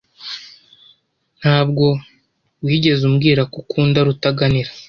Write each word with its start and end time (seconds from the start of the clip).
Ntabwo 1.39 1.85
wigeze 2.65 3.01
umbwira 3.09 3.41
ko 3.51 3.55
ukunda 3.63 3.97
Rutaganira. 4.07 4.71